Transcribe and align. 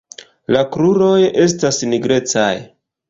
La 0.55 0.61
kruroj 0.75 1.19
estas 1.43 1.81
nigrecaj. 1.93 2.51